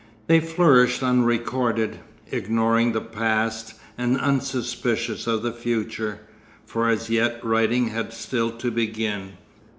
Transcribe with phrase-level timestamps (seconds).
[0.25, 1.99] They flourished unrecorded,
[2.31, 6.21] ignoring the past and unsuspicious of the future,
[6.65, 9.33] for as yet writing had still to begin.